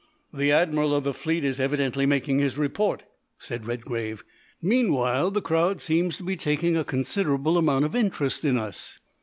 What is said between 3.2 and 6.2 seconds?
said Redgrave. "Meanwhile, the crowd seems